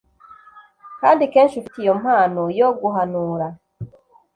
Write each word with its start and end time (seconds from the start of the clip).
kandi 1.01 1.23
kenshi 1.33 1.55
ufite 1.61 1.77
iyo 1.83 1.93
mpano 2.01 2.41
yo 2.59 2.67
guhanura 2.79 3.47